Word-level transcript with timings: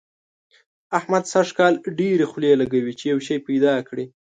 احمد 0.97 1.23
سږ 1.33 1.47
کال 1.57 1.73
ډېرې 1.99 2.25
خولې 2.31 2.59
لګوي 2.61 2.93
چي 2.99 3.05
يو 3.11 3.19
شی 3.27 3.37
پيدا 3.47 3.73
کړي. 3.87 4.05